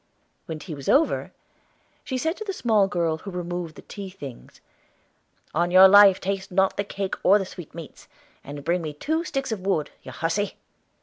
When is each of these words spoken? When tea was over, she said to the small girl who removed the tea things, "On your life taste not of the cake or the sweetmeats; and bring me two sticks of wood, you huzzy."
When 0.47 0.57
tea 0.57 0.73
was 0.73 0.89
over, 0.89 1.31
she 2.03 2.17
said 2.17 2.35
to 2.37 2.43
the 2.43 2.53
small 2.53 2.87
girl 2.87 3.19
who 3.19 3.29
removed 3.29 3.75
the 3.75 3.83
tea 3.83 4.09
things, 4.09 4.59
"On 5.53 5.69
your 5.69 5.87
life 5.87 6.19
taste 6.19 6.51
not 6.51 6.71
of 6.73 6.77
the 6.77 6.83
cake 6.83 7.13
or 7.23 7.37
the 7.37 7.45
sweetmeats; 7.45 8.07
and 8.43 8.63
bring 8.63 8.81
me 8.81 8.93
two 8.93 9.23
sticks 9.23 9.51
of 9.51 9.61
wood, 9.61 9.91
you 10.01 10.11
huzzy." 10.11 10.55